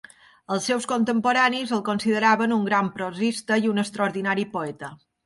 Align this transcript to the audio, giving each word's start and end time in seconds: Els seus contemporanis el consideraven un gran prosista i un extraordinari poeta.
Els 0.53 0.63
seus 0.69 0.85
contemporanis 0.91 1.73
el 1.77 1.83
consideraven 1.89 2.55
un 2.55 2.63
gran 2.69 2.89
prosista 2.97 3.59
i 3.67 3.71
un 3.73 3.83
extraordinari 3.83 4.49
poeta. 4.57 4.91